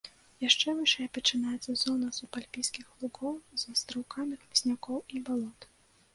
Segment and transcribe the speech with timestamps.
[0.43, 5.71] Яшчэ вышэй пачынаецца зона субальпійскіх лугоў з астраўкамі хмызнякоў і балот.